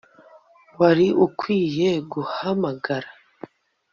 [0.79, 3.09] Wari ukwiye guhamagara